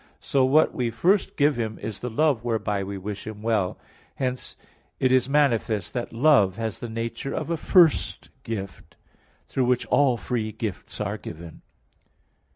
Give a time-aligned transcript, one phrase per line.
[0.19, 3.77] So what we first give him is the love whereby we wish him well.
[4.15, 4.57] Hence
[4.99, 8.95] it is manifest that love has the nature of a first gift,
[9.45, 11.61] through which all free gifts are given.